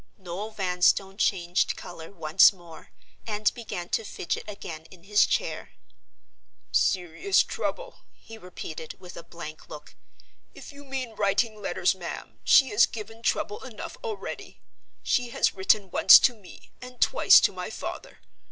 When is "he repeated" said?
8.15-8.99